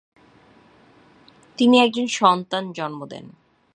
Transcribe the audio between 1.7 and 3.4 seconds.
একজন সন্তান জন্ম দেন।